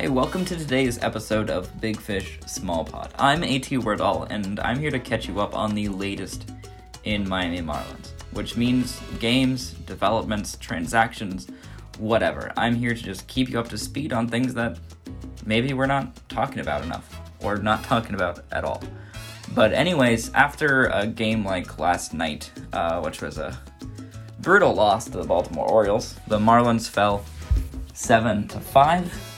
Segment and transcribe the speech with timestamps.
[0.00, 3.12] Hey, welcome to today's episode of Big Fish Small Pod.
[3.18, 6.50] I'm AT Wordall, and I'm here to catch you up on the latest
[7.04, 11.48] in Miami Marlins, which means games, developments, transactions,
[11.98, 12.50] whatever.
[12.56, 14.78] I'm here to just keep you up to speed on things that
[15.44, 18.82] maybe we're not talking about enough, or not talking about at all.
[19.54, 23.54] But, anyways, after a game like last night, uh, which was a
[24.38, 27.22] brutal loss to the Baltimore Orioles, the Marlins fell
[27.92, 29.29] 7 to 5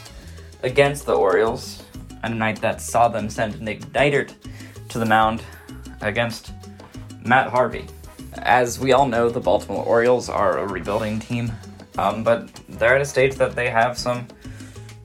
[0.63, 1.83] against the Orioles,
[2.23, 4.35] a night that saw them send Nick Neidert
[4.89, 5.43] to the mound
[6.01, 6.53] against
[7.25, 7.87] Matt Harvey.
[8.35, 11.53] As we all know, the Baltimore Orioles are a rebuilding team,
[11.99, 14.27] um, but they're at a stage that they have some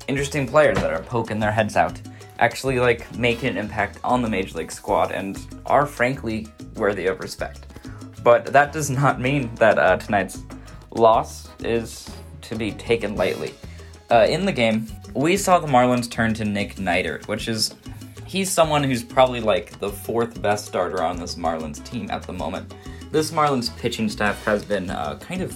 [0.07, 1.99] interesting players that are poking their heads out,
[2.39, 7.19] actually like making an impact on the Major League squad, and are frankly worthy of
[7.19, 7.65] respect.
[8.23, 10.41] But that does not mean that uh, tonight's
[10.91, 12.09] loss is
[12.41, 13.53] to be taken lightly.
[14.09, 14.87] Uh, in the game,
[15.17, 17.73] we saw the Marlins turn to Nick Neidert, which is
[18.27, 22.33] he's someone who's probably like the fourth best starter on this Marlins team at the
[22.33, 22.71] moment.
[23.11, 25.55] This Marlins pitching staff has been uh, kind of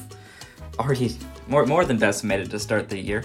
[0.79, 1.15] already
[1.47, 3.23] more more than decimated to start the year.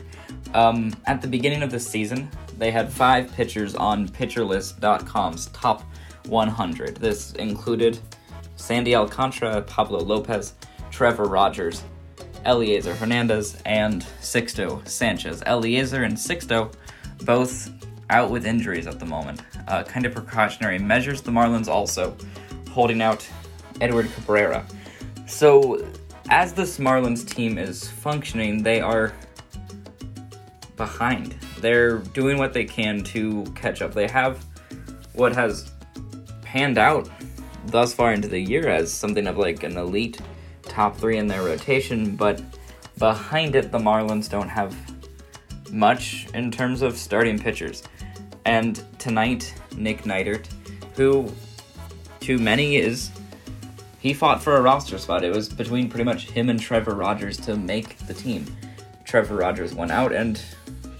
[0.52, 5.84] Um, at the beginning of the season, they had five pitchers on PitcherList.com's top
[6.26, 6.96] 100.
[6.96, 7.98] This included
[8.56, 10.52] Sandy Alcantara, Pablo Lopez,
[10.90, 11.82] Trevor Rogers,
[12.46, 15.42] Elieser Hernandez, and Sixto Sanchez.
[15.42, 16.72] Elieser and Sixto
[17.24, 17.70] both
[18.08, 19.42] out with injuries at the moment.
[19.68, 21.20] Uh, kind of precautionary measures.
[21.20, 22.16] The Marlins also
[22.70, 23.28] holding out
[23.80, 24.64] Edward Cabrera.
[25.26, 25.84] So,
[26.30, 29.12] as this Marlins team is functioning, they are
[30.76, 31.34] behind.
[31.58, 33.92] They're doing what they can to catch up.
[33.92, 34.44] They have
[35.14, 35.72] what has
[36.42, 37.08] panned out
[37.66, 40.20] thus far into the year as something of like an elite
[40.76, 42.38] top three in their rotation, but
[42.98, 44.76] behind it, the Marlins don't have
[45.72, 47.82] much in terms of starting pitchers.
[48.44, 50.46] And tonight, Nick Neidert,
[50.94, 51.32] who
[52.20, 53.10] to many is
[54.00, 55.24] he fought for a roster spot.
[55.24, 58.44] It was between pretty much him and Trevor Rogers to make the team.
[59.06, 60.38] Trevor Rogers went out and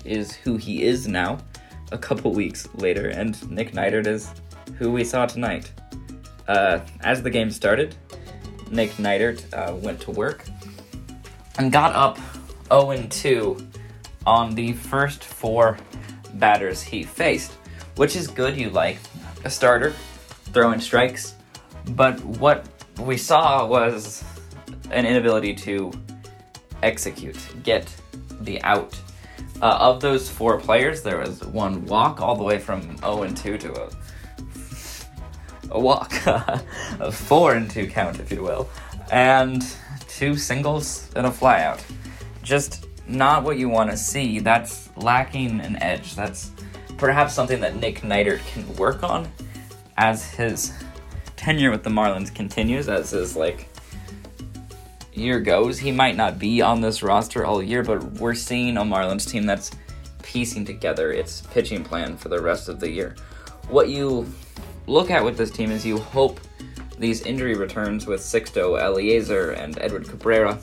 [0.07, 1.37] is who he is now,
[1.93, 4.33] a couple weeks later, and Nick Neidert is
[4.79, 5.71] who we saw tonight.
[6.49, 7.95] Uh, as the game started,
[8.71, 10.45] Nick Neidert uh, went to work
[11.59, 12.19] and got up
[12.69, 13.67] 0 2
[14.27, 15.79] on the first four
[16.35, 17.53] batters he faced,
[17.97, 18.57] which is good.
[18.57, 18.99] You like
[19.45, 19.95] a starter
[20.53, 21.35] throwing strikes,
[21.91, 22.67] but what
[23.01, 24.25] we saw was
[24.91, 25.93] an inability to
[26.83, 27.89] execute, get
[28.41, 28.99] the out.
[29.63, 33.59] Uh, of those four players, there was one walk all the way from 0 2
[33.59, 33.91] to a
[35.71, 38.69] a walk, a four and two count, if you will,
[39.11, 39.65] and
[40.09, 41.83] two singles and a flyout.
[42.43, 44.39] Just not what you want to see.
[44.39, 46.15] That's lacking an edge.
[46.15, 46.51] That's
[46.97, 49.29] perhaps something that Nick Neidert can work on
[49.97, 50.73] as his
[51.37, 53.69] tenure with the Marlins continues, as his like
[55.13, 55.79] year goes.
[55.79, 59.47] He might not be on this roster all year, but we're seeing a Marlins team
[59.47, 59.71] that's
[60.23, 63.15] piecing together its pitching plan for the rest of the year.
[63.69, 64.33] What you
[64.87, 66.41] look at with this team is you hope
[66.99, 70.59] these injury returns with Sixto, Elieser, and Edward Cabrera,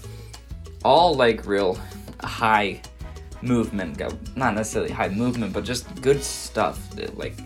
[0.84, 1.78] all like real
[2.22, 2.82] high
[3.42, 4.02] movement,
[4.36, 6.80] not necessarily high movement, but just good stuff.
[7.16, 7.38] Like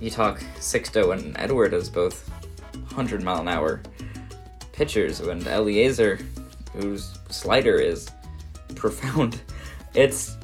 [0.00, 2.28] you talk Sixto and Edward as both
[2.72, 3.82] 100 mile an hour
[4.72, 6.24] pitchers, and Elieser,
[6.72, 8.10] whose slider is
[8.74, 9.40] profound.
[9.94, 10.36] It's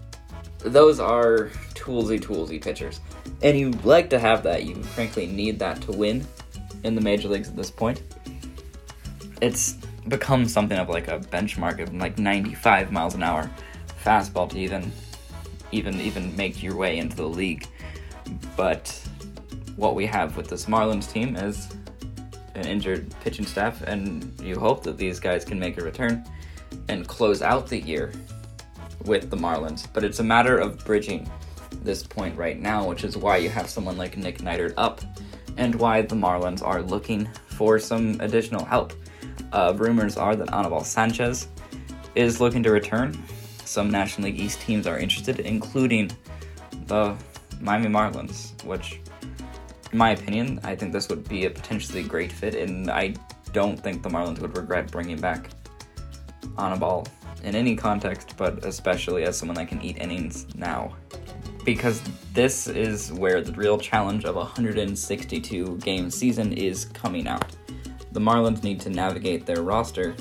[0.58, 3.00] those are toolsy toolsy pitchers.
[3.42, 4.64] And you like to have that.
[4.64, 6.26] You frankly need that to win
[6.84, 8.02] in the major leagues at this point.
[9.40, 9.76] It's
[10.08, 13.50] become something of like a benchmark of like 95 miles an hour
[14.04, 14.92] fastball to even
[15.72, 17.66] even even make your way into the league.
[18.56, 18.88] But
[19.76, 21.68] what we have with this Marlins team is
[22.54, 26.24] an injured pitching staff, and you hope that these guys can make a return
[26.88, 28.12] and close out the year
[29.04, 29.86] with the Marlins.
[29.92, 31.30] But it's a matter of bridging
[31.82, 35.00] this point right now, which is why you have someone like Nick Neidert up
[35.56, 38.92] and why the Marlins are looking for some additional help.
[39.52, 41.48] Uh, rumors are that Anibal Sanchez
[42.14, 43.16] is looking to return.
[43.64, 46.10] Some National League East teams are interested, including
[46.86, 47.16] the
[47.60, 49.00] Miami Marlins, which,
[49.92, 53.14] in my opinion, I think this would be a potentially great fit, and I
[53.52, 55.50] don't think the Marlins would regret bringing back
[56.58, 57.06] Anibal
[57.42, 60.94] in any context, but especially as someone that can eat innings now
[61.66, 62.00] because
[62.32, 67.44] this is where the real challenge of a 162 game season is coming out.
[68.12, 70.14] The Marlins need to navigate their roster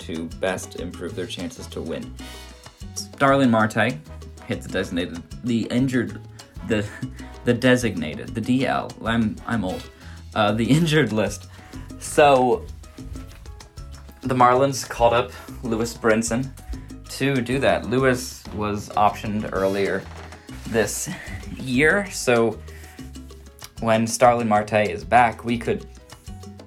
[0.00, 2.14] to best improve their chances to win.
[2.94, 3.96] Starling Marte,
[4.46, 6.20] hit the designated, the injured,
[6.68, 6.86] the
[7.44, 8.92] the designated, the DL.
[9.04, 9.82] I'm I'm old.
[10.34, 11.48] Uh, the injured list.
[11.98, 12.66] So
[14.20, 15.32] the Marlins called up
[15.62, 16.50] Lewis Brinson
[17.08, 17.86] to do that.
[17.86, 20.02] Lewis was optioned earlier
[20.70, 21.10] this
[21.56, 22.58] year, so
[23.80, 25.86] when Starling Marte is back, we could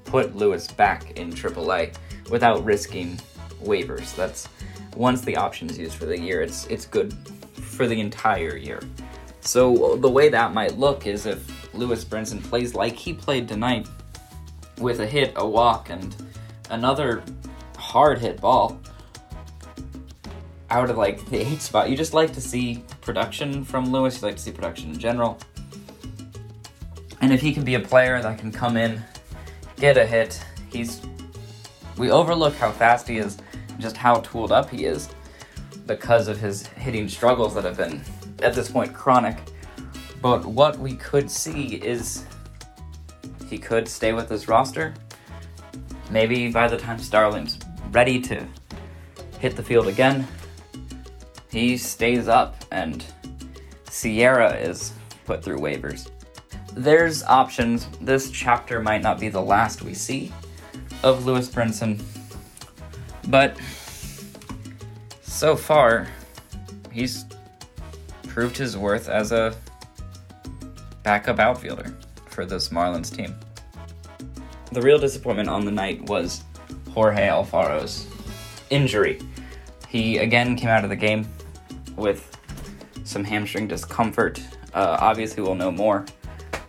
[0.06, 1.96] put Lewis back in AAA
[2.30, 3.20] without risking
[3.64, 4.16] waivers.
[4.16, 4.48] That's
[4.96, 7.14] once the option is used for the year, it's it's good
[7.56, 8.82] for the entire year.
[9.42, 13.88] So the way that might look is if Lewis Brinson plays like he played tonight,
[14.80, 16.16] with a hit, a walk, and
[16.70, 17.24] another
[17.78, 18.80] hard hit ball
[20.74, 21.88] out of like the eight spot.
[21.90, 24.20] You just like to see production from Lewis.
[24.20, 25.38] You like to see production in general.
[27.22, 29.02] And if he can be a player that can come in,
[29.78, 31.02] get a hit, he's.
[31.96, 33.38] We overlook how fast he is,
[33.78, 35.10] just how tooled up he is,
[35.86, 38.02] because of his hitting struggles that have been,
[38.42, 39.38] at this point, chronic.
[40.24, 42.26] But what we could see is
[43.48, 44.96] he could stay with this roster.
[46.10, 47.60] Maybe by the time Starling's
[47.92, 48.48] ready to
[49.40, 50.28] hit the field again,
[51.54, 53.06] he stays up and
[53.88, 54.92] Sierra is
[55.26, 56.10] put through waivers.
[56.74, 57.88] There's options.
[58.02, 60.34] This chapter might not be the last we see
[61.04, 62.02] of Lewis Brinson,
[63.28, 63.56] but
[65.22, 66.08] so far,
[66.92, 67.26] he's
[68.28, 69.56] proved his worth as a
[71.04, 71.96] backup outfielder
[72.30, 73.36] for this Marlins team.
[74.72, 76.44] The real disappointment on the night was
[76.92, 78.08] Jorge Alfaro's
[78.72, 79.20] injury.
[79.88, 81.28] He again came out of the game
[81.96, 82.38] with
[83.04, 84.42] some hamstring discomfort.
[84.74, 86.06] Uh, obviously, we'll know more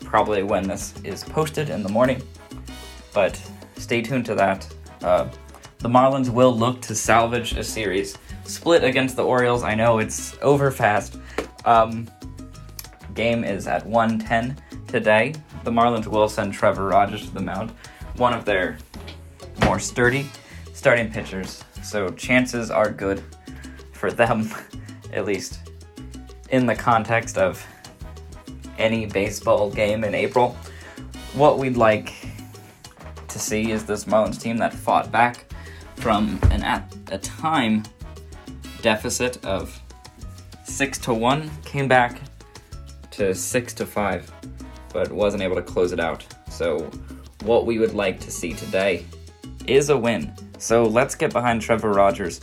[0.05, 2.23] probably when this is posted in the morning,
[3.13, 3.41] but
[3.77, 4.67] stay tuned to that.
[5.03, 5.29] Uh,
[5.79, 9.63] the Marlins will look to salvage a series split against the Orioles.
[9.63, 11.19] I know it's over fast.
[11.65, 12.09] Um,
[13.15, 14.57] game is at 110
[14.87, 15.35] today.
[15.65, 17.73] The Marlins will send Trevor Rogers to the mound,
[18.17, 18.79] one of their
[19.65, 20.27] more sturdy
[20.73, 21.65] starting pitchers.
[21.83, 23.23] So chances are good
[23.93, 24.51] for them,
[25.15, 25.61] at least
[26.51, 27.65] in the context of
[28.79, 30.57] any baseball game in April.
[31.35, 32.13] What we'd like
[33.29, 35.47] to see is this Marlins team that fought back
[35.97, 37.83] from an at a time
[38.83, 39.81] deficit of
[40.65, 42.21] six to one, came back
[43.13, 44.31] to six to five,
[44.93, 46.27] but wasn't able to close it out.
[46.51, 46.91] So,
[47.45, 49.05] what we would like to see today
[49.67, 50.33] is a win.
[50.59, 52.41] So let's get behind Trevor Rogers,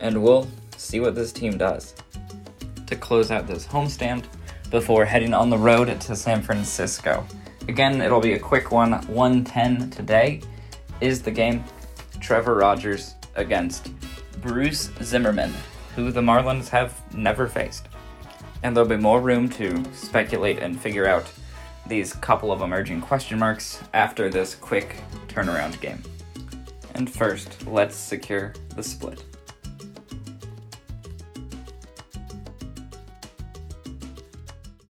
[0.00, 1.94] and we'll see what this team does
[2.86, 4.24] to close out this homestand
[4.70, 7.26] before heading on the road to San Francisco.
[7.68, 8.92] Again, it'll be a quick one.
[9.06, 10.40] 110 today
[11.00, 11.64] is the game.
[12.20, 13.90] Trevor Rogers against
[14.40, 15.52] Bruce Zimmermann,
[15.94, 17.88] who the Marlins have never faced.
[18.62, 21.30] And there'll be more room to speculate and figure out
[21.86, 24.96] these couple of emerging question marks after this quick
[25.28, 26.02] turnaround game.
[26.94, 29.22] And first, let's secure the split.